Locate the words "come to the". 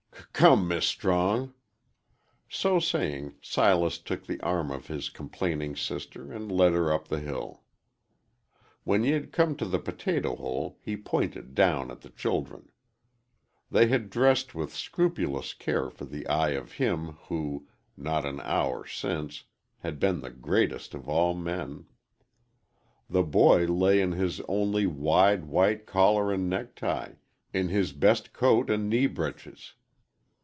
9.31-9.77